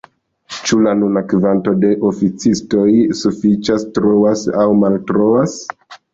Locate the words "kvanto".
1.33-1.73